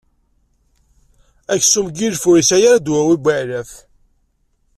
Aksum 1.53 1.87
n 1.89 1.95
yilef 1.99 2.23
ur 2.29 2.35
yesεi 2.39 2.65
ara 2.69 2.79
ddwawi 2.81 3.15
n 3.17 3.21
weεlaf. 3.25 3.71